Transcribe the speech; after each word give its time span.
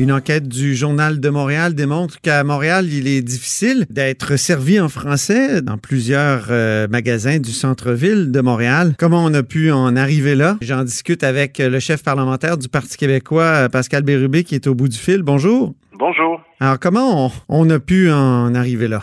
Une 0.00 0.12
enquête 0.12 0.46
du 0.46 0.76
Journal 0.76 1.18
de 1.18 1.28
Montréal 1.28 1.74
démontre 1.74 2.20
qu'à 2.20 2.44
Montréal, 2.44 2.84
il 2.84 3.08
est 3.08 3.20
difficile 3.20 3.84
d'être 3.90 4.36
servi 4.36 4.78
en 4.78 4.88
français 4.88 5.60
dans 5.60 5.76
plusieurs 5.76 6.46
euh, 6.50 6.86
magasins 6.86 7.40
du 7.40 7.50
centre-ville 7.50 8.30
de 8.30 8.40
Montréal. 8.40 8.92
Comment 8.96 9.24
on 9.24 9.34
a 9.34 9.42
pu 9.42 9.72
en 9.72 9.96
arriver 9.96 10.36
là? 10.36 10.56
J'en 10.62 10.84
discute 10.84 11.24
avec 11.24 11.58
le 11.58 11.80
chef 11.80 12.04
parlementaire 12.04 12.58
du 12.58 12.68
Parti 12.68 12.96
québécois, 12.96 13.68
Pascal 13.72 14.04
Bérubé, 14.04 14.44
qui 14.44 14.54
est 14.54 14.68
au 14.68 14.76
bout 14.76 14.86
du 14.86 14.96
fil. 14.96 15.24
Bonjour. 15.24 15.74
Bonjour. 15.94 16.40
Alors, 16.60 16.78
comment 16.78 17.26
on, 17.26 17.32
on 17.48 17.68
a 17.68 17.80
pu 17.80 18.08
en 18.12 18.54
arriver 18.54 18.86
là? 18.86 19.02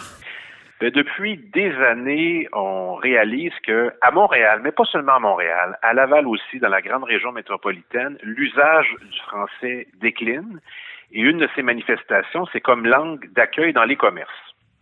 Ben, 0.82 0.92
depuis 0.92 1.40
des 1.54 1.72
années, 1.90 2.48
on 2.54 2.96
réalise 2.96 3.54
que 3.66 3.92
à 4.02 4.12
Montréal, 4.12 4.60
mais 4.64 4.72
pas 4.72 4.84
seulement 4.92 5.16
à 5.16 5.20
Montréal, 5.20 5.78
à 5.82 5.94
Laval 5.94 6.28
aussi, 6.28 6.60
dans 6.60 6.70
la 6.70 6.82
grande 6.82 7.06
région 7.06 7.32
métropolitaine, 7.32 8.18
l'usage 8.24 8.88
du 9.02 9.20
français 9.28 9.88
décline. 10.02 10.60
Et 11.12 11.22
une 11.22 11.38
de 11.38 11.50
ces 11.56 11.62
manifestations, 11.62 12.46
c'est 12.52 12.62
comme 12.62 12.86
langue 12.86 13.32
d'accueil 13.34 13.74
dans 13.74 13.84
les 13.84 13.96
commerces. 13.96 14.32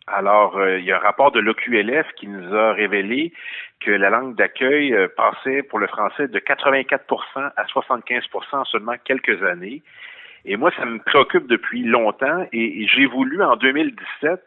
Alors, 0.07 0.57
euh, 0.57 0.79
il 0.79 0.85
y 0.85 0.91
a 0.91 0.97
un 0.97 0.99
rapport 0.99 1.31
de 1.31 1.39
l'OQLF 1.39 2.11
qui 2.17 2.27
nous 2.27 2.53
a 2.53 2.73
révélé 2.73 3.31
que 3.79 3.91
la 3.91 4.09
langue 4.09 4.35
d'accueil 4.35 4.93
euh, 4.93 5.07
passait 5.15 5.63
pour 5.63 5.79
le 5.79 5.87
français 5.87 6.27
de 6.27 6.39
84% 6.39 7.51
à 7.55 7.63
75% 7.65 8.21
en 8.51 8.65
seulement 8.65 8.95
quelques 9.05 9.41
années. 9.43 9.81
Et 10.45 10.57
moi, 10.57 10.71
ça 10.75 10.85
me 10.85 10.99
préoccupe 10.99 11.47
depuis 11.47 11.83
longtemps 11.83 12.45
et, 12.51 12.85
j'ai 12.87 13.05
voulu 13.05 13.41
en 13.43 13.55
2017, 13.55 14.41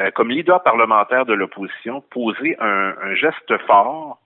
euh, 0.00 0.10
comme 0.10 0.28
leader 0.28 0.62
parlementaire 0.62 1.24
de 1.24 1.32
l'opposition, 1.32 2.02
poser 2.10 2.56
un, 2.60 2.94
un, 3.02 3.14
geste 3.14 3.56
fort 3.66 4.18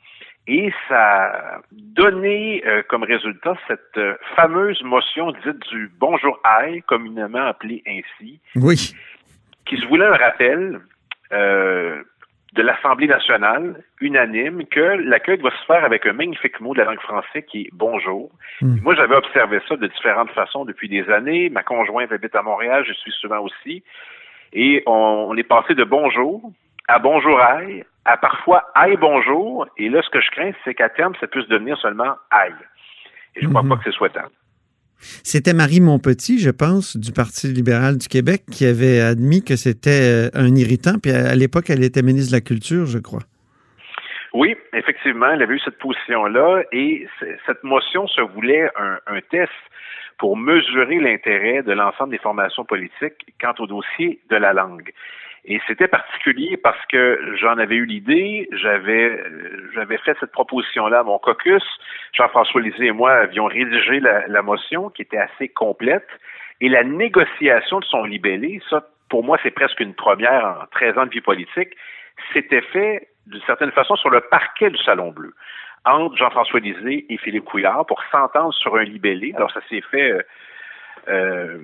et 0.49 0.73
ça 0.89 1.27
a 1.27 1.61
donné 1.71 2.63
euh, 2.67 2.83
comme 2.89 3.03
résultat 3.03 3.55
cette 3.69 3.99
euh, 3.99 4.15
fameuse 4.35 4.83
motion 4.83 5.31
dite 5.45 5.61
du 5.71 5.91
bonjour 6.01 6.41
aïe, 6.43 6.83
communément 6.83 7.47
appelée 7.47 7.83
ainsi. 7.87 8.41
Oui. 8.57 8.95
Qui 9.67 9.77
se 9.77 9.87
voulait 9.87 10.07
un 10.07 10.17
rappel 10.17 10.81
euh, 11.33 12.03
de 12.55 12.63
l'Assemblée 12.63 13.09
nationale, 13.09 13.85
unanime, 14.01 14.65
que 14.65 14.81
l'accueil 14.81 15.37
doit 15.37 15.51
se 15.51 15.67
faire 15.67 15.85
avec 15.85 16.07
un 16.07 16.15
magnifique 16.15 16.61
mot 16.61 16.73
de 16.73 16.79
la 16.79 16.87
langue 16.87 17.01
française 17.01 17.45
qui 17.47 17.63
est 17.63 17.71
bonjour. 17.75 18.31
Hmm. 18.63 18.79
Moi, 18.83 18.95
j'avais 18.95 19.17
observé 19.17 19.61
ça 19.69 19.77
de 19.77 19.87
différentes 19.87 20.31
façons 20.31 20.65
depuis 20.65 20.89
des 20.89 21.11
années. 21.11 21.51
Ma 21.51 21.63
conjointe 21.63 22.11
habite 22.11 22.35
à 22.35 22.41
Montréal, 22.41 22.85
je 22.89 22.95
suis 22.95 23.13
souvent 23.13 23.41
aussi. 23.41 23.83
Et 24.55 24.83
on, 24.87 25.27
on 25.29 25.37
est 25.37 25.43
passé 25.43 25.75
de 25.75 25.85
bonjour 25.85 26.51
à 26.89 26.99
bonjour 26.99 27.39
aïe, 27.41 27.85
à 28.05 28.17
parfois 28.17 28.71
aïe 28.75 28.97
bonjour, 28.97 29.67
et 29.77 29.89
là, 29.89 30.03
ce 30.03 30.09
que 30.09 30.21
je 30.21 30.31
crains, 30.31 30.53
c'est 30.65 30.75
qu'à 30.75 30.89
terme, 30.89 31.13
ça 31.21 31.27
puisse 31.27 31.47
devenir 31.49 31.79
seulement 31.79 32.17
aïe. 32.31 32.53
Et 33.37 33.43
je 33.43 33.47
ne 33.47 33.51
crois 33.51 33.63
mhm. 33.63 33.69
pas 33.69 33.77
que 33.77 33.85
c'est 33.85 33.97
souhaitable. 33.97 34.31
C'était 35.01 35.53
Marie 35.53 35.81
Montpetit, 35.81 36.41
je 36.41 36.51
pense, 36.51 36.97
du 36.97 37.13
Parti 37.13 37.47
libéral 37.47 37.99
du 37.99 38.09
Québec, 38.09 38.43
qui 38.51 38.67
avait 38.67 39.01
admis 39.01 39.45
que 39.45 39.55
c'était 39.55 40.27
euh, 40.27 40.31
un 40.35 40.53
irritant. 40.57 40.99
Puis 41.01 41.13
à 41.13 41.37
l'époque, 41.37 41.71
elle 41.71 41.85
était 41.85 42.03
ministre 42.03 42.33
de 42.33 42.37
la 42.37 42.41
Culture, 42.41 42.87
je 42.87 42.99
crois. 42.99 43.23
Oui, 44.33 44.57
effectivement, 44.73 45.31
elle 45.31 45.43
avait 45.43 45.55
eu 45.55 45.61
cette 45.61 45.79
position-là 45.79 46.63
et 46.73 47.07
cette 47.47 47.63
motion 47.63 48.09
se 48.09 48.21
voulait 48.21 48.69
un, 48.77 48.99
un 49.07 49.21
test 49.31 49.53
pour 50.19 50.37
mesurer 50.37 50.99
l'intérêt 50.99 51.63
de 51.63 51.73
l'ensemble 51.73 52.11
des 52.11 52.19
formations 52.19 52.65
politiques 52.65 53.25
quant 53.41 53.55
au 53.61 53.67
dossier 53.67 54.21
de 54.31 54.37
la 54.37 54.53
langue. 54.53 54.93
Et 55.51 55.63
c'était 55.67 55.89
particulier 55.89 56.59
parce 56.59 56.85
que 56.93 57.35
j'en 57.41 57.57
avais 57.57 57.77
eu 57.77 57.87
l'idée, 57.87 58.51
j'avais 58.53 59.19
j'avais 59.75 59.97
fait 59.97 60.15
cette 60.21 60.31
proposition-là 60.31 61.01
à 61.01 61.03
mon 61.05 61.19
caucus. 61.19 61.63
Jean-François 62.13 62.61
Lisée 62.61 62.89
et 62.89 62.93
moi 62.93 63.13
avions 63.13 63.47
rédigé 63.47 63.99
la, 63.99 64.43
motion 64.43 64.91
qui 64.91 65.01
était 65.01 65.17
assez 65.17 65.49
complète. 65.49 66.07
Et 66.61 66.69
la 66.69 66.85
négociation 66.85 67.81
de 67.81 67.85
son 67.87 68.05
libellé, 68.05 68.61
ça, 68.69 68.85
pour 69.09 69.25
moi, 69.25 69.39
c'est 69.43 69.51
presque 69.51 69.81
une 69.81 69.95
première 69.95 70.45
en 70.45 70.67
13 70.71 70.99
ans 70.99 71.07
de 71.07 71.11
vie 71.11 71.23
politique, 71.23 71.71
s'était 72.35 72.61
fait 72.61 73.09
d'une 73.27 73.41
certaine 73.47 73.73
façon 73.73 73.97
sur 73.97 74.11
le 74.11 74.21
parquet 74.21 74.69
du 74.69 74.79
Salon 74.83 75.13
Bleu 75.13 75.33
entre 75.87 76.15
Jean-François 76.17 76.61
Lisée 76.61 77.07
et 77.09 77.17
Philippe 77.17 77.45
Couillard 77.45 77.87
pour 77.87 78.03
s'entendre 78.13 78.53
sur 78.53 78.77
un 78.77 78.85
libellé. 78.85 79.33
Alors, 79.35 79.51
ça 79.51 79.61
s'est 79.71 79.83
fait 79.91 80.13
euh, 81.09 81.59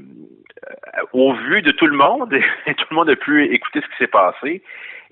euh, 0.65 1.03
au 1.13 1.33
vu 1.35 1.63
de 1.63 1.71
tout 1.73 1.87
le 1.87 1.97
monde, 1.97 2.31
tout 2.67 2.87
le 2.91 2.95
monde 2.95 3.11
a 3.11 3.17
pu 3.17 3.45
écouter 3.53 3.81
ce 3.81 3.87
qui 3.87 3.97
s'est 3.99 4.07
passé. 4.07 4.63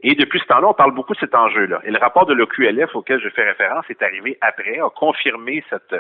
Et 0.04 0.16
depuis 0.16 0.40
ce 0.40 0.46
temps-là, 0.46 0.68
on 0.68 0.74
parle 0.74 0.94
beaucoup 0.94 1.14
de 1.14 1.20
cet 1.20 1.34
enjeu-là. 1.34 1.80
Et 1.84 1.90
le 1.92 1.98
rapport 1.98 2.26
de 2.26 2.34
l'OQLF 2.34 2.94
auquel 2.96 3.20
je 3.20 3.28
fais 3.28 3.44
référence 3.44 3.84
est 3.88 4.02
arrivé 4.02 4.36
après, 4.40 4.80
a 4.80 4.90
confirmé 4.90 5.62
cette, 5.70 5.94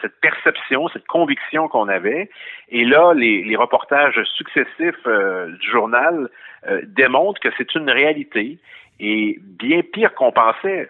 cette 0.00 0.20
perception, 0.20 0.86
cette 0.88 1.06
conviction 1.08 1.66
qu'on 1.66 1.88
avait. 1.88 2.30
Et 2.68 2.84
là, 2.84 3.14
les, 3.14 3.42
les 3.42 3.56
reportages 3.56 4.22
successifs 4.36 5.06
euh, 5.06 5.48
du 5.56 5.70
journal 5.70 6.28
euh, 6.68 6.82
démontrent 6.84 7.40
que 7.40 7.48
c'est 7.58 7.74
une 7.74 7.90
réalité. 7.90 8.58
Et 9.00 9.38
bien 9.40 9.82
pire 9.82 10.12
qu'on 10.14 10.32
pensait, 10.32 10.88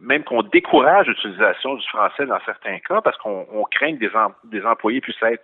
même 0.00 0.22
qu'on 0.22 0.44
décourage 0.44 1.08
l'utilisation 1.08 1.74
du 1.74 1.86
français 1.88 2.24
dans 2.24 2.38
certains 2.46 2.78
cas, 2.78 3.00
parce 3.00 3.16
qu'on 3.16 3.64
craint 3.72 3.94
que 3.94 3.98
des, 3.98 4.10
des 4.44 4.64
employés 4.64 5.00
puissent 5.00 5.20
être 5.22 5.42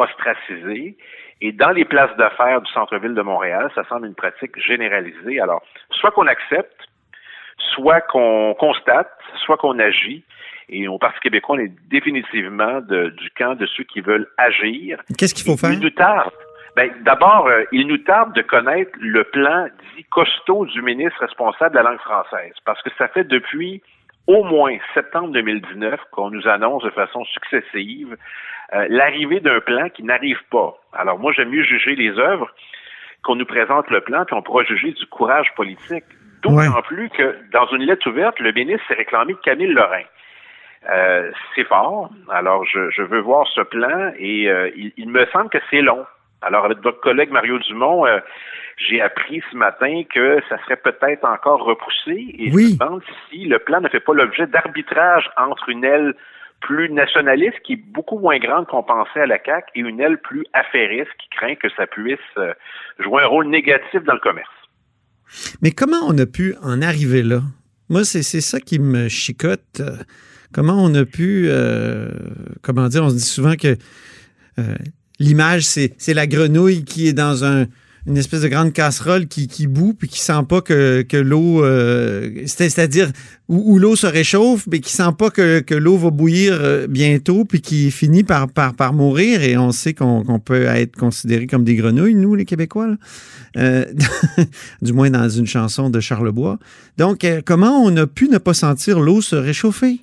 ostracisés. 0.00 0.96
Et 1.40 1.52
dans 1.52 1.70
les 1.70 1.84
places 1.84 2.14
d'affaires 2.16 2.60
du 2.60 2.70
centre-ville 2.72 3.14
de 3.14 3.22
Montréal, 3.22 3.70
ça 3.74 3.84
semble 3.84 4.06
une 4.06 4.14
pratique 4.14 4.58
généralisée. 4.60 5.40
Alors, 5.40 5.62
soit 5.90 6.10
qu'on 6.10 6.26
accepte, 6.26 6.88
soit 7.74 8.00
qu'on 8.02 8.54
constate, 8.58 9.10
soit 9.44 9.56
qu'on 9.56 9.78
agit. 9.78 10.24
Et 10.68 10.86
au 10.86 10.98
Parti 10.98 11.18
québécois, 11.20 11.56
on 11.56 11.60
est 11.60 11.72
définitivement 11.88 12.80
du 12.80 13.30
camp 13.36 13.54
de 13.56 13.66
ceux 13.66 13.84
qui 13.84 14.00
veulent 14.00 14.28
agir. 14.36 15.00
Qu'est-ce 15.18 15.34
qu'il 15.34 15.44
faut 15.44 15.56
faire? 15.56 15.72
Il 15.72 15.80
nous 15.80 15.90
tarde. 15.90 16.32
Ben, 16.76 16.90
d'abord, 17.02 17.48
euh, 17.48 17.64
il 17.72 17.88
nous 17.88 17.98
tarde 17.98 18.32
de 18.34 18.42
connaître 18.42 18.92
le 19.00 19.24
plan 19.24 19.66
dit 19.96 20.04
costaud 20.04 20.66
du 20.66 20.82
ministre 20.82 21.18
responsable 21.20 21.72
de 21.72 21.82
la 21.82 21.90
langue 21.90 21.98
française, 21.98 22.54
parce 22.64 22.80
que 22.82 22.90
ça 22.96 23.08
fait 23.08 23.24
depuis 23.24 23.82
au 24.28 24.44
moins 24.44 24.76
septembre 24.94 25.32
2019 25.32 26.00
qu'on 26.12 26.30
nous 26.30 26.46
annonce 26.46 26.84
de 26.84 26.90
façon 26.90 27.24
successive 27.24 28.16
euh, 28.74 28.86
l'arrivée 28.88 29.40
d'un 29.40 29.60
plan 29.60 29.88
qui 29.88 30.02
n'arrive 30.02 30.40
pas. 30.50 30.76
Alors 30.92 31.18
moi, 31.18 31.32
j'aime 31.32 31.50
mieux 31.50 31.62
juger 31.62 31.96
les 31.96 32.18
œuvres 32.18 32.52
qu'on 33.22 33.36
nous 33.36 33.46
présente 33.46 33.90
le 33.90 34.00
plan, 34.00 34.24
puis 34.24 34.34
on 34.34 34.42
pourra 34.42 34.64
juger 34.64 34.92
du 34.92 35.06
courage 35.06 35.52
politique. 35.56 36.04
D'autant 36.42 36.80
plus 36.82 37.10
que 37.10 37.36
dans 37.52 37.66
une 37.68 37.82
lettre 37.82 38.08
ouverte, 38.08 38.38
le 38.40 38.52
ministre 38.52 38.82
s'est 38.88 38.94
réclamé 38.94 39.34
Camille 39.42 39.72
Lorrain. 39.72 40.04
Euh, 40.88 41.30
c'est 41.54 41.64
fort. 41.64 42.08
Alors, 42.30 42.64
je, 42.64 43.02
veux 43.02 43.20
voir 43.20 43.46
ce 43.48 43.60
plan 43.60 44.12
et 44.18 44.48
euh, 44.48 44.70
il, 44.96 45.10
me 45.10 45.26
semble 45.26 45.50
que 45.50 45.58
c'est 45.68 45.82
long. 45.82 46.06
Alors, 46.40 46.64
avec 46.64 46.78
votre 46.78 47.00
collègue 47.00 47.30
Mario 47.30 47.58
Dumont, 47.58 48.06
j'ai 48.88 49.00
appris 49.02 49.42
ce 49.50 49.56
matin 49.56 50.02
que 50.12 50.40
ça 50.48 50.56
serait 50.62 50.76
peut-être 50.76 51.24
encore 51.24 51.62
repoussé 51.62 52.34
et 52.38 52.50
je 52.50 52.54
me 52.54 52.78
demande 52.78 53.02
si 53.28 53.44
le 53.44 53.58
plan 53.58 53.80
ne 53.80 53.88
fait 53.88 54.00
pas 54.00 54.14
l'objet 54.14 54.46
d'arbitrage 54.46 55.30
entre 55.36 55.68
une 55.68 55.84
aile 55.84 56.14
plus 56.60 56.90
nationaliste 56.90 57.58
qui 57.64 57.74
est 57.74 57.84
beaucoup 57.92 58.18
moins 58.18 58.38
grande 58.38 58.66
qu'on 58.66 58.82
pensait 58.82 59.20
à 59.20 59.26
la 59.26 59.38
CAQ 59.44 59.66
et 59.74 59.80
une 59.80 60.00
aile 60.00 60.18
plus 60.18 60.44
affairiste 60.52 61.10
qui 61.18 61.28
craint 61.30 61.54
que 61.54 61.68
ça 61.76 61.86
puisse 61.86 62.18
euh, 62.36 62.52
jouer 62.98 63.22
un 63.22 63.26
rôle 63.26 63.48
négatif 63.48 64.02
dans 64.04 64.14
le 64.14 64.20
commerce. 64.20 64.48
Mais 65.62 65.70
comment 65.70 66.04
on 66.06 66.16
a 66.18 66.26
pu 66.26 66.54
en 66.62 66.82
arriver 66.82 67.22
là? 67.22 67.40
Moi, 67.88 68.04
c'est 68.04 68.22
ça 68.22 68.60
qui 68.60 68.78
me 68.78 69.08
chicote. 69.08 69.82
Comment 70.52 70.76
on 70.76 70.94
a 70.94 71.04
pu, 71.04 71.46
euh, 71.48 72.08
comment 72.62 72.88
dire, 72.88 73.04
on 73.04 73.10
se 73.10 73.14
dit 73.14 73.20
souvent 73.20 73.54
que 73.54 73.76
euh, 74.58 74.74
l'image, 75.18 75.62
c'est 75.62 76.14
la 76.14 76.26
grenouille 76.26 76.84
qui 76.84 77.08
est 77.08 77.12
dans 77.12 77.44
un, 77.44 77.66
une 78.06 78.16
espèce 78.16 78.42
de 78.42 78.48
grande 78.48 78.72
casserole 78.72 79.26
qui, 79.26 79.46
qui 79.46 79.66
bout 79.66 79.94
puis 79.94 80.08
qui 80.08 80.20
sent 80.20 80.42
pas 80.48 80.60
que, 80.60 81.02
que 81.02 81.16
l'eau, 81.16 81.64
euh, 81.64 82.30
c'est-à-dire 82.46 83.08
où, 83.48 83.78
l'eau 83.78 83.96
se 83.96 84.06
réchauffe, 84.06 84.66
mais 84.70 84.80
qui 84.80 84.92
sent 84.92 85.12
pas 85.18 85.30
que, 85.30 85.60
que 85.60 85.74
l'eau 85.74 85.96
va 85.96 86.10
bouillir 86.10 86.58
euh, 86.60 86.86
bientôt 86.86 87.44
puis 87.44 87.60
qui 87.60 87.90
finit 87.90 88.24
par, 88.24 88.52
par, 88.52 88.74
par 88.74 88.92
mourir. 88.92 89.42
Et 89.42 89.56
on 89.58 89.70
sait 89.70 89.92
qu'on 89.92 90.40
peut 90.40 90.62
être 90.62 90.96
considéré 90.96 91.46
comme 91.46 91.64
des 91.64 91.74
grenouilles, 91.74 92.14
nous, 92.14 92.34
les 92.34 92.44
Québécois, 92.44 92.96
euh, 93.56 93.84
du 94.82 94.92
moins 94.92 95.10
dans 95.10 95.28
une 95.28 95.46
chanson 95.46 95.90
de 95.90 96.00
Charlebois. 96.00 96.58
Donc, 96.96 97.26
comment 97.44 97.82
on 97.82 97.94
a 97.96 98.06
pu 98.06 98.28
ne 98.28 98.38
pas 98.38 98.54
sentir 98.54 99.00
l'eau 99.00 99.20
se 99.20 99.36
réchauffer? 99.36 100.00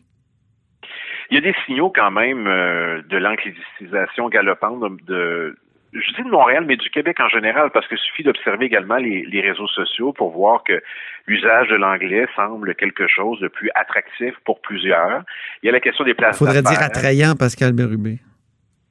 Il 1.30 1.36
y 1.36 1.38
a 1.38 1.42
des 1.42 1.56
signaux 1.66 1.92
quand 1.94 2.12
même 2.12 2.46
de 2.46 3.18
l'anglicisation 3.18 4.30
galopante 4.30 4.80
de, 5.06 5.58
je 5.94 6.14
dis 6.16 6.24
de 6.24 6.30
Montréal, 6.30 6.66
mais 6.68 6.76
du 6.76 6.90
Québec 6.90 7.18
en 7.20 7.30
général, 7.30 7.70
parce 7.74 7.88
qu'il 7.88 7.98
suffit 7.98 8.24
d'observer 8.24 8.66
également 8.66 8.98
les, 8.98 9.42
réseaux 9.42 9.68
sociaux 9.68 10.14
pour 10.14 10.32
voir 10.32 10.64
que 10.64 10.82
l'usage 11.28 11.70
de 11.70 11.76
l'anglais 11.76 12.28
semble 12.36 12.76
quelque 12.76 13.08
chose 13.08 13.40
de 13.40 13.48
plus 13.48 13.70
attractif 13.76 14.34
pour 14.46 14.62
plusieurs. 14.62 15.24
Il 15.64 15.68
y 15.68 15.70
a 15.70 15.72
la 15.72 15.80
question 15.80 16.04
des 16.04 16.14
places 16.14 16.36
Il 16.36 16.46
faudrait 16.46 16.62
dire 16.62 16.82
attrayant, 16.82 17.36
Pascal 17.36 17.74
Bérubé. 17.74 18.20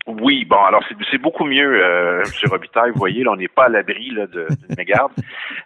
Oui, 0.06 0.44
bon, 0.44 0.62
alors 0.64 0.84
c'est 1.10 1.18
beaucoup 1.18 1.44
mieux, 1.44 1.84
euh, 1.84 2.22
M. 2.22 2.50
Robitaille. 2.50 2.90
Vous 2.92 2.98
voyez, 2.98 3.24
là, 3.24 3.32
on 3.32 3.36
n'est 3.36 3.48
pas 3.48 3.64
à 3.64 3.68
l'abri 3.68 4.10
de 4.10 4.46
mégarde. 4.76 5.12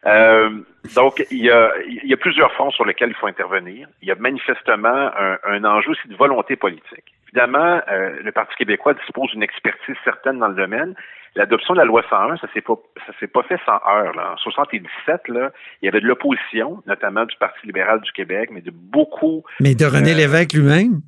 Euh, 0.07 0.51
donc, 0.95 1.23
il 1.31 1.45
y, 1.45 1.51
a, 1.51 1.71
il 1.87 2.09
y 2.09 2.15
a 2.15 2.17
plusieurs 2.17 2.53
fonds 2.55 2.71
sur 2.71 2.87
lesquels 2.87 3.11
il 3.11 3.15
faut 3.17 3.27
intervenir. 3.27 3.87
Il 4.01 4.09
y 4.09 4.11
a 4.11 4.15
manifestement 4.15 4.89
un, 4.89 5.39
un 5.45 5.65
enjeu 5.65 5.91
aussi 5.91 6.09
de 6.09 6.17
volonté 6.17 6.57
politique. 6.57 7.13
Évidemment, 7.33 7.81
euh, 7.89 8.23
le 8.23 8.33
Parti 8.33 8.55
québécois 8.57 8.95
dispose 8.95 9.31
d'une 9.31 9.43
expertise 9.43 9.95
certaine 10.05 10.39
dans 10.39 10.49
le 10.49 10.55
domaine. 10.55 10.95
L'adoption 11.37 11.75
de 11.75 11.79
la 11.79 11.85
loi 11.85 12.03
101, 12.11 12.39
ça 12.39 12.49
s'est 12.53 12.61
pas 12.61 12.75
ça 13.07 13.13
s'est 13.21 13.29
pas 13.29 13.45
fait 13.45 13.61
sans 13.65 13.79
heure. 13.89 14.17
Là. 14.17 14.33
En 14.33 14.37
77, 14.37 15.29
là, 15.29 15.53
il 15.81 15.87
y 15.87 15.89
avait 15.89 16.01
de 16.01 16.07
l'opposition, 16.07 16.83
notamment 16.87 17.25
du 17.27 17.37
Parti 17.39 17.65
libéral 17.67 18.01
du 18.01 18.11
Québec, 18.11 18.51
mais 18.53 18.63
de 18.63 18.73
beaucoup. 18.73 19.45
Mais 19.61 19.77
de 19.77 19.85
René 19.85 20.13
euh, 20.13 20.17
Lévesque 20.17 20.55
lui-même? 20.55 21.03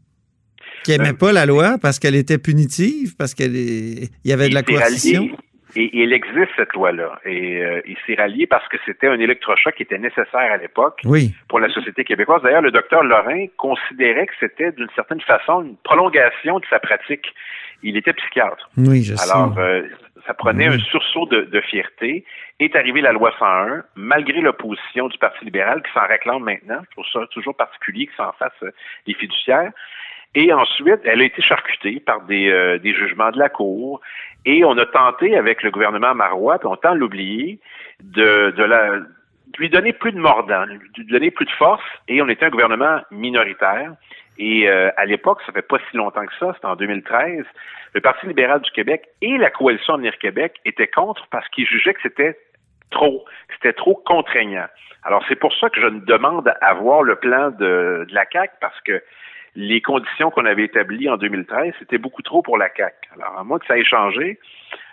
Qui 0.84 0.90
n'aimait 0.90 1.12
pas 1.12 1.32
la 1.32 1.46
loi 1.46 1.76
parce 1.80 1.98
qu'elle 1.98 2.14
était 2.14 2.38
punitive, 2.38 3.14
parce 3.16 3.34
qu'il 3.34 4.08
y 4.24 4.32
avait 4.32 4.48
de 4.48 4.54
la 4.54 4.62
coercition. 4.62 5.24
Et, 5.24 5.38
il 5.74 6.12
existe 6.12 6.50
cette 6.56 6.72
loi-là. 6.74 7.18
Et 7.24 7.62
euh, 7.62 7.80
il 7.86 7.96
s'est 8.06 8.14
rallié 8.14 8.46
parce 8.46 8.66
que 8.68 8.76
c'était 8.84 9.06
un 9.06 9.18
électrochoc 9.18 9.74
qui 9.74 9.82
était 9.82 9.98
nécessaire 9.98 10.52
à 10.52 10.56
l'époque 10.58 11.00
pour 11.48 11.60
la 11.60 11.68
société 11.70 12.04
québécoise. 12.04 12.42
D'ailleurs, 12.42 12.62
le 12.62 12.70
docteur 12.70 13.02
Lorrain 13.02 13.46
considérait 13.56 14.26
que 14.26 14.34
c'était 14.38 14.72
d'une 14.72 14.90
certaine 14.94 15.20
façon 15.22 15.62
une 15.62 15.76
prolongation 15.78 16.58
de 16.58 16.64
sa 16.68 16.78
pratique. 16.78 17.26
Il 17.82 17.96
était 17.96 18.12
psychiatre. 18.12 18.70
Oui, 18.76 19.02
je 19.02 19.14
Alors, 19.22 19.58
euh, 19.58 19.82
ça 20.26 20.34
prenait 20.34 20.66
un 20.66 20.78
sursaut 20.78 21.26
de, 21.26 21.42
de, 21.42 21.60
fierté. 21.62 22.24
Est 22.60 22.76
arrivée 22.76 23.00
la 23.00 23.12
loi 23.12 23.34
101, 23.38 23.82
malgré 23.96 24.40
l'opposition 24.40 25.08
du 25.08 25.18
Parti 25.18 25.44
libéral 25.44 25.82
qui 25.82 25.92
s'en 25.92 26.06
réclame 26.06 26.44
maintenant. 26.44 26.80
Je 26.84 26.90
trouve 26.92 27.06
ça 27.12 27.26
toujours 27.32 27.56
particulier 27.56 28.06
que 28.06 28.12
ça 28.16 28.28
en 28.28 28.32
fasse 28.32 28.72
des 29.06 29.14
fiduciaires. 29.14 29.72
Et 30.34 30.52
ensuite, 30.52 31.00
elle 31.04 31.20
a 31.20 31.24
été 31.24 31.42
charcutée 31.42 32.00
par 32.00 32.22
des, 32.22 32.50
euh, 32.50 32.78
des 32.78 32.94
jugements 32.94 33.30
de 33.30 33.38
la 33.38 33.48
Cour. 33.48 34.00
Et 34.44 34.64
on 34.64 34.76
a 34.78 34.86
tenté 34.86 35.36
avec 35.36 35.62
le 35.62 35.70
gouvernement 35.70 36.14
marois, 36.14 36.58
puis 36.58 36.68
on 36.68 36.76
tente 36.76 36.96
l'oublier, 36.96 37.60
de, 38.02 38.52
de, 38.56 38.66
de 38.66 39.58
lui 39.58 39.68
donner 39.68 39.92
plus 39.92 40.12
de 40.12 40.18
mordant, 40.18 40.66
de 40.66 40.72
lui 40.72 41.06
donner 41.06 41.30
plus 41.30 41.44
de 41.44 41.50
force. 41.52 41.84
Et 42.08 42.22
on 42.22 42.28
était 42.28 42.46
un 42.46 42.50
gouvernement 42.50 43.00
minoritaire. 43.10 43.92
Et 44.38 44.68
euh, 44.68 44.90
à 44.96 45.04
l'époque, 45.04 45.40
ça 45.46 45.52
fait 45.52 45.62
pas 45.62 45.78
si 45.90 45.96
longtemps 45.96 46.24
que 46.24 46.34
ça, 46.40 46.52
c'était 46.54 46.66
en 46.66 46.76
2013, 46.76 47.44
le 47.94 48.00
Parti 48.00 48.26
libéral 48.26 48.60
du 48.62 48.70
Québec 48.70 49.06
et 49.20 49.36
la 49.36 49.50
coalition 49.50 49.94
Avenir 49.94 50.16
Québec 50.18 50.54
étaient 50.64 50.88
contre 50.88 51.26
parce 51.30 51.46
qu'ils 51.50 51.66
jugeaient 51.66 51.92
que 51.92 52.00
c'était 52.02 52.38
trop, 52.90 53.24
que 53.48 53.54
c'était 53.54 53.74
trop 53.74 54.02
contraignant. 54.06 54.66
Alors 55.02 55.22
c'est 55.28 55.36
pour 55.36 55.52
ça 55.54 55.68
que 55.68 55.80
je 55.80 55.88
demande 55.88 56.52
à 56.60 56.74
voir 56.74 57.02
le 57.02 57.16
plan 57.16 57.50
de, 57.50 58.06
de 58.08 58.14
la 58.14 58.24
CAC 58.24 58.52
parce 58.60 58.80
que 58.82 59.02
les 59.54 59.80
conditions 59.80 60.30
qu'on 60.30 60.46
avait 60.46 60.64
établies 60.64 61.08
en 61.08 61.16
2013, 61.16 61.74
c'était 61.78 61.98
beaucoup 61.98 62.22
trop 62.22 62.42
pour 62.42 62.56
la 62.56 62.68
CAC. 62.68 62.94
Alors, 63.14 63.38
à 63.38 63.44
moins 63.44 63.58
que 63.58 63.66
ça 63.66 63.76
ait 63.76 63.84
changé, 63.84 64.38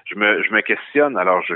je 0.06 0.16
me, 0.16 0.44
je 0.44 0.52
me 0.52 0.62
questionne. 0.62 1.18
Alors, 1.18 1.42
je, 1.48 1.54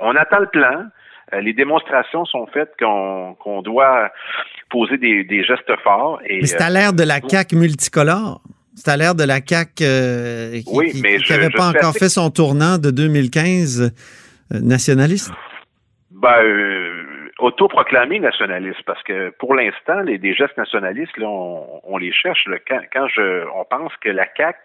on 0.00 0.14
attend 0.16 0.40
le 0.40 0.48
plan. 0.48 0.86
Euh, 1.32 1.40
les 1.40 1.52
démonstrations 1.52 2.24
sont 2.24 2.46
faites 2.46 2.72
qu'on 2.78 3.62
doit 3.62 4.10
poser 4.70 4.98
des, 4.98 5.24
des, 5.24 5.44
gestes 5.44 5.72
forts. 5.82 6.20
Et, 6.26 6.40
mais 6.40 6.46
c'est 6.46 6.62
à 6.62 6.70
l'ère 6.70 6.92
de 6.92 7.02
la 7.02 7.16
euh, 7.16 7.28
CAC 7.28 7.52
multicolore. 7.52 8.40
C'est 8.74 8.90
à 8.90 8.96
l'ère 8.96 9.14
de 9.14 9.24
la 9.24 9.40
CAC 9.40 9.80
euh, 9.80 10.60
qui 10.60 11.02
n'avait 11.30 11.50
pas 11.50 11.68
encore 11.68 11.94
fait 11.94 12.08
son 12.08 12.30
tournant 12.30 12.78
de 12.78 12.90
2015 12.90 13.92
nationaliste. 14.50 15.32
Ben, 16.10 16.95
autoproclamé 17.38 18.18
nationaliste, 18.18 18.82
parce 18.86 19.02
que 19.02 19.30
pour 19.38 19.54
l'instant, 19.54 20.00
les 20.00 20.18
des 20.18 20.34
gestes 20.34 20.56
nationalistes, 20.56 21.16
là, 21.18 21.28
on, 21.28 21.96
les 21.98 22.12
cherche. 22.12 22.48
Quand, 22.66 22.80
quand 22.92 23.08
je, 23.08 23.46
on 23.54 23.64
pense 23.64 23.92
que 24.00 24.08
la 24.08 24.26
CAC 24.26 24.56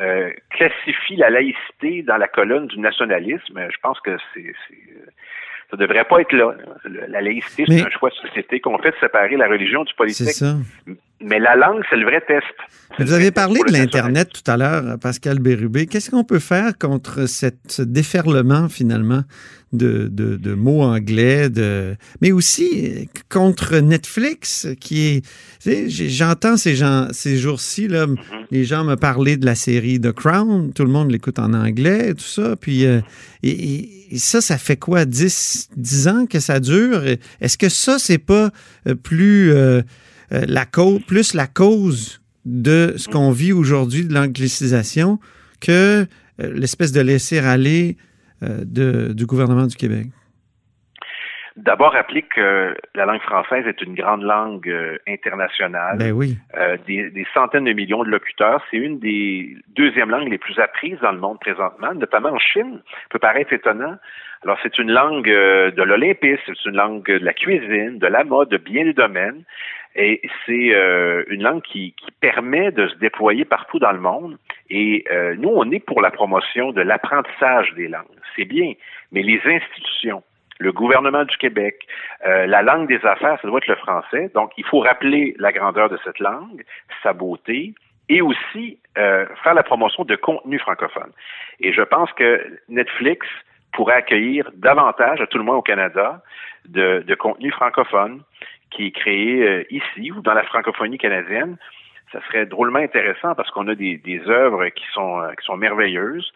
euh, 0.00 0.30
classifie 0.50 1.16
la 1.16 1.30
laïcité 1.30 2.02
dans 2.02 2.16
la 2.16 2.28
colonne 2.28 2.66
du 2.66 2.78
nationalisme, 2.78 3.68
je 3.70 3.76
pense 3.82 3.98
que 4.00 4.16
c'est 4.34 4.52
ça 5.70 5.76
devrait 5.76 6.04
pas 6.04 6.20
être 6.20 6.32
là. 6.32 6.54
La 6.84 7.20
laïcité, 7.20 7.64
c'est 7.66 7.84
un 7.84 7.90
choix 7.90 8.10
de 8.10 8.14
société 8.14 8.60
qu'on 8.60 8.78
fait 8.78 8.92
de 8.92 8.96
séparer 9.00 9.36
la 9.36 9.48
religion 9.48 9.82
du 9.82 9.92
politique. 9.94 10.28
C'est 10.28 10.44
ça. 10.44 10.54
Mais 11.22 11.38
la 11.38 11.56
langue, 11.56 11.82
c'est 11.88 11.96
le 11.96 12.04
vrai 12.04 12.20
test. 12.26 12.44
Vous 12.98 13.12
avez 13.12 13.30
parlé 13.30 13.60
de 13.66 13.72
l'Internet 13.72 14.30
tout 14.32 14.50
à 14.50 14.56
l'heure, 14.56 14.98
Pascal 14.98 15.38
Bérubé. 15.38 15.86
Qu'est-ce 15.86 16.10
qu'on 16.10 16.24
peut 16.24 16.38
faire 16.38 16.76
contre 16.78 17.26
cette, 17.26 17.58
ce 17.68 17.82
déferlement, 17.82 18.68
finalement, 18.68 19.22
de, 19.72 20.08
de, 20.08 20.54
mots 20.54 20.82
anglais, 20.82 21.50
de, 21.50 21.96
mais 22.20 22.32
aussi 22.32 23.08
contre 23.30 23.78
Netflix, 23.78 24.68
qui 24.80 25.22
est... 25.64 25.88
J'entends 25.88 26.56
ces, 26.56 26.76
gens, 26.76 27.08
ces 27.12 27.36
jours-ci, 27.36 27.88
là, 27.88 28.06
mm-hmm. 28.06 28.16
les 28.50 28.64
gens 28.64 28.84
me 28.84 28.96
parler 28.96 29.36
de 29.36 29.44
la 29.44 29.54
série 29.54 30.00
The 30.00 30.12
Crown, 30.12 30.72
tout 30.72 30.84
le 30.84 30.90
monde 30.90 31.10
l'écoute 31.10 31.38
en 31.38 31.52
anglais, 31.54 32.14
tout 32.14 32.24
ça, 32.24 32.56
puis... 32.56 32.86
Euh, 32.86 33.00
et, 33.42 33.88
ça, 34.16 34.40
ça 34.40 34.56
fait 34.56 34.76
quoi, 34.76 35.04
10, 35.04 35.70
10 35.76 36.08
ans 36.08 36.26
que 36.26 36.38
ça 36.40 36.60
dure? 36.60 37.02
Est-ce 37.40 37.58
que 37.58 37.68
ça, 37.68 37.98
c'est 37.98 38.18
pas 38.18 38.50
euh, 38.86 38.94
plus... 38.94 39.52
Euh, 39.52 39.82
euh, 40.32 40.44
la 40.48 40.64
cause, 40.64 41.04
plus 41.06 41.34
la 41.34 41.46
cause 41.46 42.20
de 42.44 42.94
ce 42.96 43.08
qu'on 43.08 43.30
vit 43.30 43.52
aujourd'hui 43.52 44.06
de 44.06 44.14
l'anglicisation 44.14 45.18
que 45.60 46.02
euh, 46.02 46.06
l'espèce 46.38 46.92
de 46.92 47.00
laisser-aller 47.00 47.96
euh, 48.42 48.64
du 49.14 49.26
gouvernement 49.26 49.66
du 49.66 49.76
Québec? 49.76 50.06
D'abord, 51.56 51.92
rappeler 51.92 52.20
que 52.22 52.76
la 52.94 53.06
langue 53.06 53.22
française 53.22 53.64
est 53.66 53.80
une 53.80 53.94
grande 53.94 54.22
langue 54.22 54.70
internationale. 55.08 55.96
Ben 55.96 56.12
oui. 56.12 56.36
des, 56.86 57.26
centaines 57.32 57.64
de 57.64 57.72
millions 57.72 58.04
de 58.04 58.10
locuteurs. 58.10 58.62
C'est 58.70 58.76
une 58.76 58.98
des 58.98 59.56
deuxièmes 59.74 60.10
langues 60.10 60.28
les 60.28 60.36
plus 60.36 60.58
apprises 60.58 60.98
dans 61.00 61.12
le 61.12 61.18
monde 61.18 61.40
présentement, 61.40 61.94
notamment 61.94 62.28
en 62.28 62.38
Chine. 62.38 62.82
Ça 62.84 63.08
peut 63.08 63.18
paraître 63.18 63.54
étonnant. 63.54 63.96
Alors, 64.46 64.60
c'est 64.62 64.78
une 64.78 64.92
langue 64.92 65.26
de 65.26 65.82
l'olympisme, 65.82 66.40
c'est 66.46 66.66
une 66.66 66.76
langue 66.76 67.04
de 67.04 67.24
la 67.24 67.32
cuisine, 67.32 67.98
de 67.98 68.06
la 68.06 68.22
mode, 68.22 68.48
de 68.48 68.58
bien 68.58 68.84
des 68.84 68.92
domaines. 68.92 69.42
Et 69.96 70.20
c'est 70.46 70.72
euh, 70.72 71.24
une 71.26 71.42
langue 71.42 71.62
qui, 71.62 71.96
qui, 71.96 72.12
permet 72.20 72.70
de 72.70 72.86
se 72.86 72.94
déployer 72.94 73.44
partout 73.44 73.80
dans 73.80 73.90
le 73.90 73.98
monde. 73.98 74.38
Et 74.70 75.04
euh, 75.10 75.34
nous, 75.36 75.48
on 75.48 75.68
est 75.72 75.80
pour 75.80 76.00
la 76.00 76.12
promotion 76.12 76.70
de 76.70 76.80
l'apprentissage 76.80 77.74
des 77.74 77.88
langues. 77.88 78.04
C'est 78.36 78.44
bien, 78.44 78.74
mais 79.10 79.24
les 79.24 79.40
institutions, 79.44 80.22
le 80.60 80.70
gouvernement 80.70 81.24
du 81.24 81.36
Québec, 81.38 81.80
euh, 82.24 82.46
la 82.46 82.62
langue 82.62 82.86
des 82.86 83.04
affaires, 83.04 83.40
ça 83.42 83.48
doit 83.48 83.58
être 83.58 83.66
le 83.66 83.74
français. 83.74 84.30
Donc, 84.32 84.52
il 84.56 84.64
faut 84.64 84.78
rappeler 84.78 85.34
la 85.40 85.50
grandeur 85.50 85.90
de 85.90 85.98
cette 86.04 86.20
langue, 86.20 86.62
sa 87.02 87.12
beauté, 87.12 87.74
et 88.08 88.22
aussi 88.22 88.78
faire 88.94 89.54
la 89.54 89.64
promotion 89.64 90.04
de 90.04 90.14
contenu 90.14 90.60
francophone. 90.60 91.10
Et 91.58 91.72
je 91.72 91.82
pense 91.82 92.10
que 92.12 92.40
Netflix 92.68 93.26
pourrait 93.76 93.96
accueillir 93.96 94.50
davantage, 94.54 95.20
à 95.20 95.26
tout 95.26 95.38
le 95.38 95.44
moins 95.44 95.56
au 95.56 95.62
Canada, 95.62 96.22
de, 96.66 97.04
de 97.06 97.14
contenu 97.14 97.52
francophone 97.52 98.22
qui 98.70 98.86
est 98.86 98.90
créé 98.90 99.42
euh, 99.42 99.64
ici 99.70 100.10
ou 100.10 100.22
dans 100.22 100.34
la 100.34 100.42
francophonie 100.42 100.98
canadienne, 100.98 101.56
ça 102.10 102.20
serait 102.26 102.46
drôlement 102.46 102.78
intéressant 102.78 103.34
parce 103.34 103.50
qu'on 103.50 103.68
a 103.68 103.74
des, 103.74 103.98
des 103.98 104.20
œuvres 104.28 104.66
qui 104.68 104.84
sont 104.92 105.20
euh, 105.20 105.32
qui 105.38 105.44
sont 105.44 105.56
merveilleuses. 105.56 106.32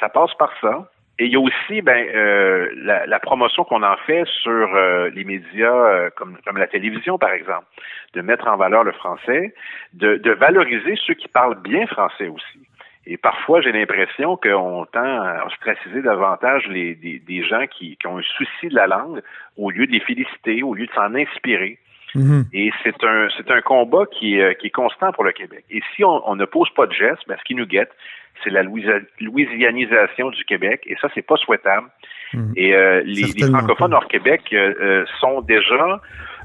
Ça 0.00 0.08
passe 0.08 0.34
par 0.38 0.50
ça. 0.60 0.90
Et 1.20 1.26
il 1.26 1.32
y 1.32 1.36
a 1.36 1.40
aussi 1.40 1.82
ben, 1.82 2.06
euh, 2.14 2.70
la, 2.76 3.04
la, 3.06 3.18
promotion 3.18 3.64
qu'on 3.64 3.82
en 3.82 3.96
fait 4.06 4.24
sur 4.42 4.68
les 5.12 5.24
médias 5.24 6.10
comme, 6.10 6.38
comme 6.46 6.58
la 6.58 6.68
télévision, 6.68 7.18
par 7.18 7.32
exemple, 7.32 7.66
de 8.14 8.20
mettre 8.20 8.46
en 8.46 8.56
valeur 8.56 8.84
le 8.84 8.92
français, 8.92 9.52
de, 9.94 10.14
de 10.16 10.30
valoriser 10.30 10.94
ceux 11.04 11.14
qui 11.14 11.26
parlent 11.26 11.60
bien 11.60 11.88
français 11.88 12.28
aussi. 12.28 12.67
Et 13.10 13.16
parfois, 13.16 13.62
j'ai 13.62 13.72
l'impression 13.72 14.36
qu'on 14.36 14.86
tend 14.92 15.22
à 15.22 15.46
ostraciser 15.46 16.02
davantage 16.02 16.66
les, 16.68 16.94
des, 16.94 17.42
gens 17.42 17.64
qui, 17.66 17.96
ont 18.04 18.18
un 18.18 18.22
souci 18.22 18.68
de 18.68 18.74
la 18.74 18.86
langue 18.86 19.22
au 19.56 19.70
lieu 19.70 19.86
de 19.86 19.92
les 19.92 20.00
féliciter, 20.00 20.62
au 20.62 20.74
lieu 20.74 20.86
de 20.86 20.92
s'en 20.92 21.14
inspirer. 21.14 21.78
Mhm. 22.14 22.44
Et 22.52 22.70
c'est 22.84 23.02
un 23.04 23.28
c'est 23.36 23.50
un 23.50 23.62
combat 23.62 24.04
qui, 24.12 24.38
euh, 24.38 24.52
qui 24.52 24.66
est 24.66 24.70
constant 24.70 25.10
pour 25.12 25.24
le 25.24 25.32
Québec. 25.32 25.64
Et 25.70 25.80
si 25.96 26.04
on, 26.04 26.36
ne 26.36 26.44
pose 26.44 26.68
pas 26.76 26.86
de 26.86 26.92
gestes, 26.92 27.22
ben, 27.26 27.36
ce 27.38 27.44
qui 27.44 27.54
nous 27.54 27.66
guette, 27.66 27.92
c'est 28.44 28.50
la 28.50 28.62
louisianisation 28.62 30.30
du 30.30 30.44
Québec. 30.44 30.82
Et 30.86 30.96
ça, 31.00 31.08
c'est 31.14 31.26
pas 31.26 31.36
souhaitable. 31.36 31.88
Mhm. 32.34 32.52
Et 32.56 32.74
euh, 32.74 33.02
les, 33.06 33.48
francophones 33.48 33.94
hors 33.94 34.06
Québec 34.08 34.42
euh, 34.52 35.06
sont 35.18 35.40
déjà 35.40 36.00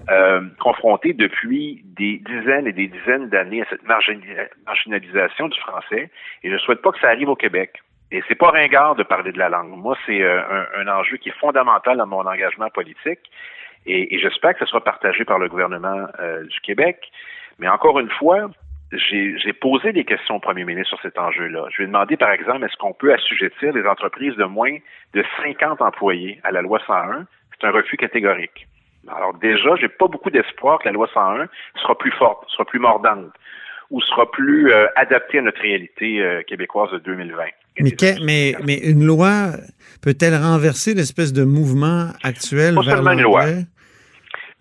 euh, 0.10 0.42
confrontés 0.60 1.14
depuis 1.14 1.82
des 1.86 2.22
dizaines 2.26 2.68
et 2.68 2.74
des 2.74 2.88
dizaines 2.88 3.30
d'années 3.30 3.62
à 3.62 3.66
cette 3.70 3.84
marginalisation 3.86 5.48
du 5.48 5.60
français. 5.62 6.10
Et 6.44 6.50
je 6.50 6.54
ne 6.54 6.60
souhaite 6.60 6.82
pas 6.82 6.92
que 6.92 7.00
ça 7.00 7.08
arrive 7.08 7.30
au 7.30 7.36
Québec. 7.36 7.82
Et 8.12 8.22
c'est 8.28 8.36
pas 8.36 8.50
ringard 8.50 8.96
de 8.96 9.04
parler 9.04 9.32
de 9.32 9.40
la 9.40 9.50
langue. 9.50 9.70
Moi, 9.70 9.98
c'est 10.06 10.22
euh, 10.22 10.66
un, 10.78 10.88
enjeu 10.88 11.18
qui 11.18 11.30
est 11.30 11.40
fondamental 11.40 11.98
dans 11.98 12.06
mon 12.06 12.26
engagement 12.28 12.70
politique. 12.70 13.20
Et, 13.86 14.18
j'espère 14.20 14.54
que 14.54 14.60
ce 14.60 14.66
sera 14.66 14.84
partagé 14.84 15.26
par 15.26 15.40
le 15.40 15.50
gouvernement 15.50 16.08
euh, 16.20 16.44
du 16.44 16.60
Québec. 16.62 17.12
Mais 17.60 17.68
encore 17.68 18.00
une 18.00 18.10
fois, 18.10 18.50
j'ai 18.92 19.54
posé 19.54 19.94
des 19.94 20.06
questions 20.06 20.36
au 20.36 20.40
premier 20.40 20.66
ministre 20.66 20.90
sur 20.90 21.02
cet 21.02 21.18
enjeu-là. 21.18 21.68
Je 21.72 21.78
lui 21.78 21.84
ai 21.86 21.88
demandé, 21.88 22.18
par 22.18 22.32
exemple, 22.32 22.66
est-ce 22.66 22.78
qu'on 22.78 22.94
peut 22.94 23.14
assujettir 23.14 23.74
les 23.74 23.86
entreprises 23.88 24.36
de 24.36 24.44
moins 24.44 24.78
de 25.14 25.24
50 25.42 25.82
employés 25.82 26.40
à 26.44 26.52
la 26.52 26.62
loi 26.62 26.80
101? 26.86 27.26
C'est 27.60 27.68
un 27.68 27.72
refus 27.72 27.98
catégorique. 27.98 28.68
Alors 29.08 29.34
déjà, 29.34 29.76
j'ai 29.76 29.90
pas 29.90 30.08
beaucoup 30.08 30.30
d'espoir 30.30 30.80
que 30.80 30.86
la 30.86 30.94
loi 30.94 31.10
101 31.14 31.48
sera 31.82 31.98
plus 31.98 32.12
forte, 32.12 32.50
sera 32.50 32.66
plus 32.66 32.80
mordante, 32.80 33.34
ou 33.90 34.02
sera 34.02 34.30
plus 34.32 34.72
euh, 34.72 34.88
adapté 34.96 35.40
à 35.40 35.42
notre 35.42 35.62
réalité 35.62 36.22
euh, 36.22 36.42
québécoise 36.44 36.92
de 36.92 37.00
2020. 37.00 37.44
Mais, 38.24 38.56
mais, 38.64 38.78
une 38.78 39.06
loi 39.06 39.52
peut-elle 40.02 40.36
renverser 40.36 40.94
l'espèce 40.94 41.34
de 41.34 41.44
mouvement 41.44 42.10
actuel 42.24 42.76
Pas 42.76 42.82
vers 42.82 42.96
seulement 42.96 43.12
une 43.12 43.22
loi. 43.22 43.46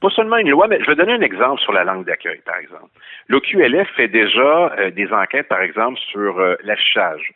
Pas 0.00 0.10
seulement 0.10 0.38
une 0.38 0.50
loi, 0.50 0.66
mais 0.66 0.80
je 0.80 0.86
vais 0.86 0.96
donner 0.96 1.12
un 1.12 1.20
exemple 1.20 1.60
sur 1.60 1.72
la 1.72 1.84
langue 1.84 2.04
d'accueil, 2.04 2.40
par 2.44 2.56
exemple. 2.56 2.90
L'OQLF 3.28 3.88
fait 3.94 4.08
déjà 4.08 4.72
euh, 4.78 4.90
des 4.90 5.12
enquêtes, 5.12 5.48
par 5.48 5.60
exemple, 5.60 6.00
sur 6.10 6.38
l'affichage, 6.64 7.32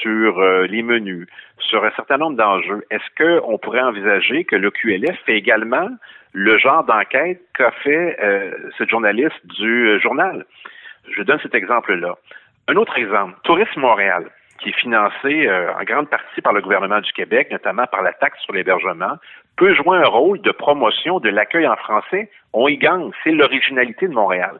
sur 0.00 0.40
les 0.40 0.82
menus, 0.82 1.28
sur 1.58 1.84
un 1.84 1.92
certain 1.92 2.16
nombre 2.16 2.36
d'enjeux. 2.36 2.84
Est-ce 2.90 3.40
qu'on 3.42 3.58
pourrait 3.58 3.82
envisager 3.82 4.44
que 4.44 4.56
l'OQLF 4.56 5.16
fait 5.24 5.36
également 5.36 5.88
le 6.32 6.58
genre 6.58 6.84
d'enquête 6.84 7.40
qu'a 7.54 7.70
fait 7.70 8.16
ce 8.76 8.86
journaliste 8.86 9.40
du 9.44 9.98
journal? 10.00 10.44
Je 11.10 11.22
donne 11.22 11.38
cet 11.42 11.54
exemple-là. 11.54 12.16
Un 12.68 12.76
autre 12.76 12.98
exemple, 12.98 13.34
Tourisme 13.44 13.80
Montréal, 13.80 14.26
qui 14.60 14.70
est 14.70 14.78
financé 14.78 15.46
euh, 15.46 15.72
en 15.72 15.84
grande 15.84 16.10
partie 16.10 16.40
par 16.42 16.52
le 16.52 16.60
gouvernement 16.60 17.00
du 17.00 17.12
Québec, 17.12 17.48
notamment 17.50 17.86
par 17.86 18.02
la 18.02 18.12
taxe 18.12 18.38
sur 18.42 18.52
l'hébergement, 18.52 19.16
peut 19.56 19.74
jouer 19.74 19.98
un 19.98 20.06
rôle 20.06 20.40
de 20.40 20.50
promotion 20.50 21.20
de 21.20 21.28
l'accueil 21.28 21.66
en 21.66 21.76
français. 21.76 22.30
On 22.52 22.68
y 22.68 22.76
gagne. 22.76 23.10
C'est 23.24 23.30
l'originalité 23.30 24.08
de 24.08 24.12
Montréal. 24.12 24.58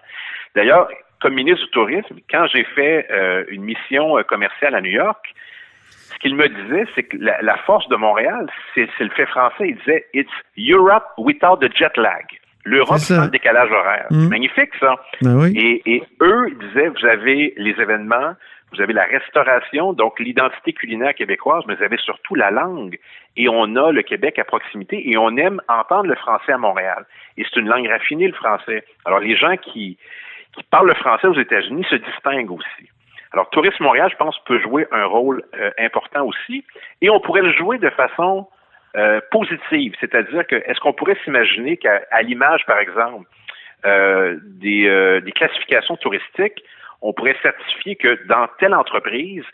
D'ailleurs, 0.55 0.89
comme 1.21 1.35
ministre 1.35 1.65
du 1.67 1.71
Tourisme, 1.73 2.17
quand 2.31 2.47
j'ai 2.47 2.65
fait 2.65 3.07
euh, 3.11 3.45
une 3.49 3.63
mission 3.63 4.19
euh, 4.19 4.23
commerciale 4.23 4.75
à 4.75 4.81
New 4.81 4.91
York, 4.91 5.35
ce 6.19 6.29
qu'il 6.29 6.37
me 6.37 6.49
disait, 6.49 6.85
c'est 6.95 7.05
que 7.05 7.17
la, 7.17 7.41
la, 7.43 7.57
force 7.59 7.89
de 7.89 7.97
Montréal, 7.97 8.51
c'est 8.75 8.89
le 8.99 9.11
fait 9.11 9.27
français. 9.27 9.69
Il 9.69 9.77
disait, 9.77 10.07
It's 10.15 10.31
Europe 10.57 11.05
without 11.17 11.59
the 11.61 11.75
jet 11.77 11.97
lag. 11.97 12.25
L'Europe 12.65 12.99
sans 12.99 13.25
le 13.25 13.31
décalage 13.31 13.71
horaire. 13.71 14.07
Mmh. 14.11 14.29
Magnifique, 14.29 14.71
ça. 14.81 14.97
Ben 15.23 15.37
oui. 15.37 15.53
et, 15.57 15.95
et, 15.95 16.03
eux 16.21 16.51
disaient, 16.61 16.89
vous 16.89 17.07
avez 17.07 17.55
les 17.57 17.71
événements, 17.81 18.35
vous 18.73 18.81
avez 18.83 18.93
la 18.93 19.05
restauration, 19.05 19.93
donc 19.95 20.19
l'identité 20.21 20.73
culinaire 20.73 21.15
québécoise, 21.15 21.65
mais 21.67 21.77
vous 21.77 21.85
avez 21.85 21.97
surtout 21.97 22.35
la 22.35 22.51
langue. 22.51 22.99
Et 23.37 23.49
on 23.49 23.77
a 23.77 23.93
le 23.93 24.03
Québec 24.03 24.39
à 24.39 24.45
proximité 24.45 25.09
et 25.09 25.17
on 25.17 25.37
aime 25.37 25.63
entendre 25.69 26.09
le 26.09 26.17
français 26.17 26.53
à 26.53 26.59
Montréal. 26.59 27.07
Et 27.39 27.45
c'est 27.45 27.61
une 27.61 27.69
langue 27.69 27.87
raffinée, 27.89 28.27
le 28.27 28.35
français. 28.35 28.85
Alors, 29.07 29.21
les 29.21 29.37
gens 29.37 29.57
qui, 29.57 29.97
qui 30.53 30.63
parlent 30.65 30.89
le 30.89 30.95
français 30.95 31.29
aux 31.29 31.39
États-Unis 31.39 31.87
se 31.89 31.97
distinguent 31.97 32.53
aussi. 32.53 32.91
Alors, 33.33 33.51
Tourisme 33.51 33.83
Montréal, 33.83 34.09
je 34.11 34.17
pense, 34.17 34.39
peut 34.45 34.59
jouer 34.61 34.87
un 34.91 35.05
rôle 35.05 35.43
euh, 35.55 35.71
important 35.79 36.25
aussi. 36.25 36.65
Et 37.03 37.11
on 37.11 37.21
pourrait 37.21 37.43
le 37.43 37.53
jouer 37.53 37.79
de 37.79 37.91
façon 37.91 38.49
euh, 38.97 39.21
positive, 39.31 39.95
c'est-à-dire 40.01 40.47
que 40.47 40.57
est-ce 40.57 40.81
qu'on 40.81 40.95
pourrait 40.95 41.19
s'imaginer 41.23 41.77
qu'à 41.77 42.23
l'image, 42.23 42.65
par 42.65 42.79
exemple, 42.79 43.29
euh, 43.85 44.39
des, 44.43 44.89
euh, 44.89 45.21
des, 45.21 45.31
classifications 45.31 45.97
touristiques, 45.99 46.65
on 47.03 47.13
pourrait 47.13 47.37
certifier 47.43 47.97
que 47.97 48.19
dans 48.27 48.49
telle 48.59 48.75
entreprise, 48.75 49.45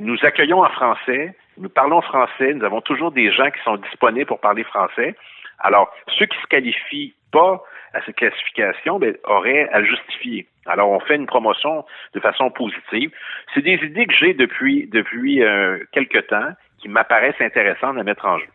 nous 0.00 0.18
accueillons 0.22 0.62
en 0.62 0.68
français, 0.70 1.36
nous 1.56 1.68
parlons 1.68 2.02
français, 2.02 2.52
nous 2.52 2.64
avons 2.64 2.80
toujours 2.80 3.12
des 3.12 3.30
gens 3.32 3.48
qui 3.50 3.62
sont 3.62 3.76
disponibles 3.76 4.26
pour 4.26 4.40
parler 4.40 4.64
français. 4.64 5.14
Alors, 5.60 5.90
ceux 6.18 6.26
qui 6.26 6.36
se 6.38 6.46
qualifient 6.48 7.14
pas 7.32 7.62
à 7.94 8.00
cette 8.04 8.16
classification 8.16 8.98
ben, 8.98 9.14
auraient 9.24 9.68
à 9.72 9.82
justifier. 9.82 10.46
Alors, 10.66 10.90
on 10.90 11.00
fait 11.00 11.16
une 11.16 11.26
promotion 11.26 11.84
de 12.14 12.20
façon 12.20 12.50
positive. 12.50 13.10
C'est 13.54 13.62
des 13.62 13.78
idées 13.82 14.06
que 14.06 14.14
j'ai 14.14 14.34
depuis 14.34 14.86
depuis 14.92 15.42
euh, 15.42 15.78
quelque 15.92 16.18
temps 16.18 16.52
qui 16.80 16.88
m'apparaissent 16.88 17.40
intéressantes 17.40 17.98
à 17.98 18.02
mettre 18.04 18.26
en 18.26 18.38
jeu. 18.38 18.46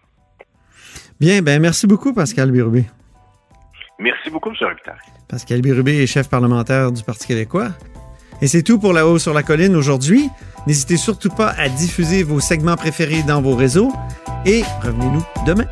Bien, 1.20 1.42
ben 1.42 1.62
merci 1.62 1.88
beaucoup, 1.88 2.14
Pascal 2.14 2.52
Birubé. 2.52 2.86
Merci 4.00 4.30
beaucoup, 4.30 4.50
M. 4.50 4.56
Robitaille. 4.62 4.96
Pascal 5.30 5.62
Birubé 5.62 6.04
est 6.04 6.08
chef 6.08 6.30
parlementaire 6.30 6.92
du 6.92 7.04
Parti 7.04 7.28
québécois. 7.28 7.70
Et 8.42 8.48
c'est 8.48 8.64
tout 8.64 8.80
pour 8.80 8.94
La 8.94 9.08
Haut 9.08 9.20
sur 9.20 9.34
la 9.34 9.44
Colline 9.44 9.76
aujourd'hui. 9.76 10.30
N'hésitez 10.68 10.98
surtout 10.98 11.30
pas 11.30 11.54
à 11.58 11.70
diffuser 11.70 12.24
vos 12.24 12.40
segments 12.40 12.76
préférés 12.76 13.24
dans 13.24 13.42
vos 13.42 13.56
réseaux 13.56 13.92
et 14.46 14.64
revenez-nous 14.82 15.24
demain. 15.46 15.66